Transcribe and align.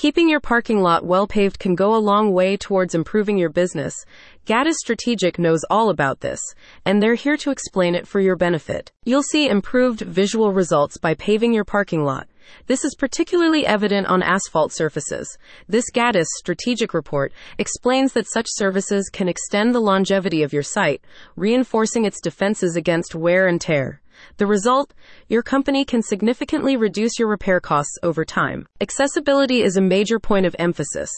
Keeping 0.00 0.30
your 0.30 0.40
parking 0.40 0.80
lot 0.80 1.04
well 1.04 1.26
paved 1.26 1.58
can 1.58 1.74
go 1.74 1.94
a 1.94 2.00
long 2.00 2.32
way 2.32 2.56
towards 2.56 2.94
improving 2.94 3.36
your 3.36 3.50
business. 3.50 3.94
Gaddes 4.46 4.78
Strategic 4.78 5.38
knows 5.38 5.60
all 5.68 5.90
about 5.90 6.20
this, 6.20 6.40
and 6.86 7.02
they're 7.02 7.16
here 7.16 7.36
to 7.36 7.50
explain 7.50 7.94
it 7.94 8.08
for 8.08 8.18
your 8.18 8.34
benefit. 8.34 8.90
You'll 9.04 9.22
see 9.22 9.46
improved 9.46 10.00
visual 10.00 10.54
results 10.54 10.96
by 10.96 11.12
paving 11.12 11.52
your 11.52 11.66
parking 11.66 12.02
lot. 12.02 12.28
This 12.66 12.82
is 12.82 12.94
particularly 12.98 13.66
evident 13.66 14.06
on 14.06 14.22
asphalt 14.22 14.72
surfaces. 14.72 15.36
This 15.68 15.90
Gaddes 15.90 16.28
strategic 16.38 16.94
report 16.94 17.30
explains 17.58 18.14
that 18.14 18.26
such 18.26 18.46
services 18.48 19.10
can 19.12 19.28
extend 19.28 19.74
the 19.74 19.80
longevity 19.80 20.42
of 20.42 20.54
your 20.54 20.62
site, 20.62 21.04
reinforcing 21.36 22.06
its 22.06 22.22
defenses 22.22 22.74
against 22.74 23.14
wear 23.14 23.46
and 23.46 23.60
tear. 23.60 24.00
The 24.36 24.46
result? 24.46 24.94
Your 25.28 25.42
company 25.42 25.84
can 25.84 26.02
significantly 26.02 26.76
reduce 26.76 27.18
your 27.18 27.28
repair 27.28 27.60
costs 27.60 27.98
over 28.02 28.24
time. 28.24 28.66
Accessibility 28.80 29.62
is 29.62 29.76
a 29.76 29.80
major 29.80 30.18
point 30.18 30.46
of 30.46 30.56
emphasis. 30.58 31.10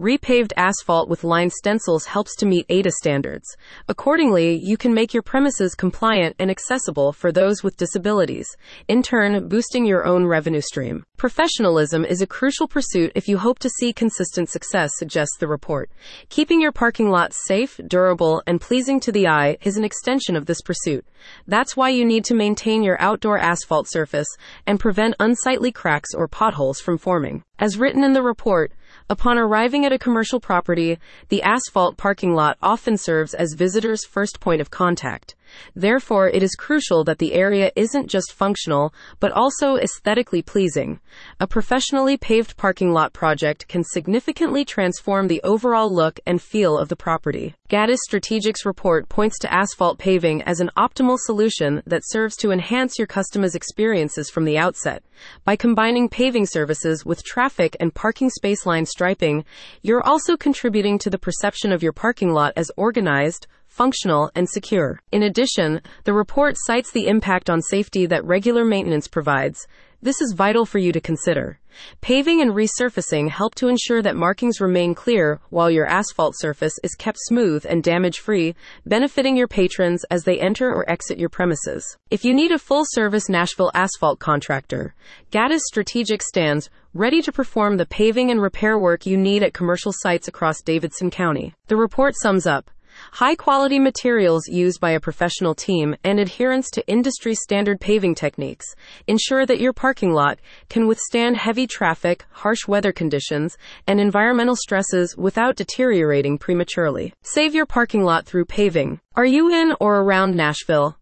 Repaved 0.00 0.52
asphalt 0.56 1.10
with 1.10 1.24
line 1.24 1.50
stencils 1.50 2.06
helps 2.06 2.34
to 2.36 2.46
meet 2.46 2.64
ADA 2.70 2.90
standards. 2.90 3.54
Accordingly, 3.86 4.58
you 4.62 4.78
can 4.78 4.94
make 4.94 5.12
your 5.12 5.22
premises 5.22 5.74
compliant 5.74 6.36
and 6.38 6.50
accessible 6.50 7.12
for 7.12 7.30
those 7.30 7.62
with 7.62 7.76
disabilities, 7.76 8.48
in 8.88 9.02
turn, 9.02 9.48
boosting 9.48 9.84
your 9.84 10.06
own 10.06 10.24
revenue 10.24 10.62
stream. 10.62 11.04
Professionalism 11.20 12.06
is 12.06 12.22
a 12.22 12.26
crucial 12.26 12.66
pursuit 12.66 13.12
if 13.14 13.28
you 13.28 13.36
hope 13.36 13.58
to 13.58 13.68
see 13.68 13.92
consistent 13.92 14.48
success, 14.48 14.92
suggests 14.96 15.36
the 15.36 15.46
report. 15.46 15.90
Keeping 16.30 16.62
your 16.62 16.72
parking 16.72 17.10
lot 17.10 17.34
safe, 17.34 17.78
durable, 17.86 18.42
and 18.46 18.58
pleasing 18.58 18.98
to 19.00 19.12
the 19.12 19.28
eye 19.28 19.58
is 19.60 19.76
an 19.76 19.84
extension 19.84 20.34
of 20.34 20.46
this 20.46 20.62
pursuit. 20.62 21.04
That's 21.46 21.76
why 21.76 21.90
you 21.90 22.06
need 22.06 22.24
to 22.24 22.34
maintain 22.34 22.82
your 22.82 22.98
outdoor 23.02 23.38
asphalt 23.38 23.86
surface 23.86 24.28
and 24.66 24.80
prevent 24.80 25.14
unsightly 25.20 25.70
cracks 25.70 26.14
or 26.14 26.26
potholes 26.26 26.80
from 26.80 26.96
forming. 26.96 27.44
As 27.58 27.76
written 27.76 28.02
in 28.02 28.14
the 28.14 28.22
report, 28.22 28.72
Upon 29.08 29.38
arriving 29.38 29.84
at 29.84 29.92
a 29.92 29.98
commercial 29.98 30.40
property, 30.40 30.98
the 31.28 31.42
asphalt 31.42 31.96
parking 31.96 32.34
lot 32.34 32.56
often 32.62 32.96
serves 32.96 33.34
as 33.34 33.54
visitors' 33.54 34.04
first 34.04 34.40
point 34.40 34.60
of 34.60 34.70
contact. 34.70 35.34
Therefore, 35.74 36.28
it 36.28 36.42
is 36.42 36.54
crucial 36.54 37.04
that 37.04 37.18
the 37.18 37.32
area 37.32 37.70
isn't 37.76 38.08
just 38.08 38.32
functional, 38.32 38.92
but 39.18 39.32
also 39.32 39.76
aesthetically 39.76 40.42
pleasing. 40.42 41.00
A 41.38 41.46
professionally 41.46 42.16
paved 42.16 42.56
parking 42.56 42.92
lot 42.92 43.12
project 43.12 43.68
can 43.68 43.84
significantly 43.84 44.64
transform 44.64 45.28
the 45.28 45.40
overall 45.42 45.92
look 45.92 46.20
and 46.26 46.40
feel 46.40 46.78
of 46.78 46.88
the 46.88 46.96
property. 46.96 47.54
Gaddes 47.68 48.00
Strategics 48.08 48.64
report 48.64 49.08
points 49.08 49.38
to 49.38 49.52
asphalt 49.52 49.98
paving 49.98 50.42
as 50.42 50.60
an 50.60 50.70
optimal 50.76 51.18
solution 51.18 51.82
that 51.86 52.02
serves 52.04 52.36
to 52.36 52.50
enhance 52.50 52.98
your 52.98 53.06
customers' 53.06 53.54
experiences 53.54 54.28
from 54.28 54.44
the 54.44 54.58
outset. 54.58 55.02
By 55.44 55.56
combining 55.56 56.08
paving 56.08 56.46
services 56.46 57.04
with 57.06 57.22
traffic 57.22 57.76
and 57.78 57.94
parking 57.94 58.30
space 58.30 58.66
line 58.66 58.86
striping, 58.86 59.44
you're 59.82 60.02
also 60.02 60.36
contributing 60.36 60.98
to 60.98 61.10
the 61.10 61.18
perception 61.18 61.72
of 61.72 61.82
your 61.82 61.92
parking 61.92 62.30
lot 62.30 62.52
as 62.56 62.70
organized, 62.76 63.46
functional, 63.80 64.30
and 64.34 64.46
secure. 64.46 65.00
In 65.10 65.22
addition, 65.22 65.80
the 66.04 66.12
report 66.12 66.54
cites 66.58 66.90
the 66.90 67.08
impact 67.08 67.48
on 67.48 67.62
safety 67.62 68.04
that 68.04 68.22
regular 68.26 68.62
maintenance 68.62 69.08
provides. 69.08 69.66
This 70.02 70.20
is 70.20 70.34
vital 70.36 70.66
for 70.66 70.76
you 70.78 70.92
to 70.92 71.00
consider. 71.00 71.58
Paving 72.02 72.42
and 72.42 72.50
resurfacing 72.50 73.30
help 73.30 73.54
to 73.54 73.68
ensure 73.68 74.02
that 74.02 74.16
markings 74.16 74.60
remain 74.60 74.94
clear 74.94 75.40
while 75.48 75.70
your 75.70 75.86
asphalt 75.86 76.34
surface 76.36 76.74
is 76.82 76.94
kept 76.94 77.16
smooth 77.22 77.64
and 77.66 77.82
damage 77.82 78.18
free, 78.18 78.54
benefiting 78.84 79.34
your 79.34 79.48
patrons 79.48 80.04
as 80.10 80.24
they 80.24 80.38
enter 80.38 80.70
or 80.70 80.90
exit 80.90 81.18
your 81.18 81.30
premises. 81.30 81.96
If 82.10 82.22
you 82.22 82.34
need 82.34 82.52
a 82.52 82.58
full 82.58 82.84
service 82.86 83.30
Nashville 83.30 83.70
asphalt 83.72 84.18
contractor, 84.18 84.94
Gaddes 85.30 85.64
Strategic 85.64 86.20
stands 86.20 86.68
ready 86.92 87.22
to 87.22 87.32
perform 87.32 87.78
the 87.78 87.86
paving 87.86 88.30
and 88.30 88.42
repair 88.42 88.78
work 88.78 89.06
you 89.06 89.16
need 89.16 89.42
at 89.42 89.54
commercial 89.54 89.92
sites 89.94 90.28
across 90.28 90.60
Davidson 90.60 91.10
County. 91.10 91.54
The 91.68 91.76
report 91.76 92.12
sums 92.20 92.46
up 92.46 92.70
High 93.12 93.34
quality 93.34 93.78
materials 93.78 94.48
used 94.48 94.80
by 94.80 94.90
a 94.90 95.00
professional 95.00 95.54
team 95.54 95.96
and 96.04 96.18
adherence 96.18 96.70
to 96.70 96.86
industry 96.86 97.34
standard 97.34 97.80
paving 97.80 98.14
techniques 98.14 98.66
ensure 99.06 99.46
that 99.46 99.60
your 99.60 99.72
parking 99.72 100.12
lot 100.12 100.38
can 100.68 100.86
withstand 100.86 101.36
heavy 101.36 101.66
traffic, 101.66 102.24
harsh 102.30 102.66
weather 102.66 102.92
conditions, 102.92 103.56
and 103.86 104.00
environmental 104.00 104.56
stresses 104.56 105.16
without 105.16 105.56
deteriorating 105.56 106.38
prematurely. 106.38 107.12
Save 107.22 107.54
your 107.54 107.66
parking 107.66 108.04
lot 108.04 108.26
through 108.26 108.44
paving. 108.44 109.00
Are 109.14 109.26
you 109.26 109.50
in 109.50 109.74
or 109.80 110.00
around 110.00 110.34
Nashville? 110.34 110.96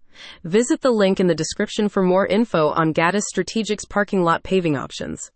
Visit 0.44 0.80
the 0.80 0.90
link 0.90 1.20
in 1.20 1.26
the 1.26 1.34
description 1.34 1.88
for 1.88 2.02
more 2.02 2.26
info 2.26 2.68
on 2.68 2.92
Gaddes 2.92 3.24
Strategic's 3.28 3.84
parking 3.84 4.22
lot 4.22 4.42
paving 4.42 4.76
options. 4.76 5.22